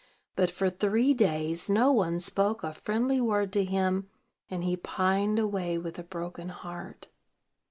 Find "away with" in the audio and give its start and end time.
5.37-5.99